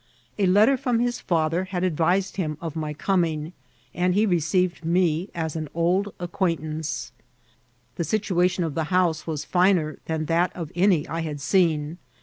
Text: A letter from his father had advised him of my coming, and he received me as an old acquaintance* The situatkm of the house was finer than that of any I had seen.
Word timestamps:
A 0.39 0.47
letter 0.47 0.77
from 0.77 0.97
his 0.97 1.19
father 1.21 1.65
had 1.65 1.83
advised 1.83 2.37
him 2.37 2.57
of 2.59 2.75
my 2.75 2.91
coming, 2.91 3.53
and 3.93 4.15
he 4.15 4.25
received 4.25 4.83
me 4.83 5.29
as 5.35 5.55
an 5.55 5.69
old 5.75 6.11
acquaintance* 6.19 7.11
The 7.97 8.03
situatkm 8.03 8.65
of 8.65 8.73
the 8.73 8.85
house 8.85 9.27
was 9.27 9.45
finer 9.45 9.99
than 10.05 10.25
that 10.25 10.51
of 10.55 10.71
any 10.73 11.07
I 11.07 11.19
had 11.19 11.39
seen. 11.39 11.99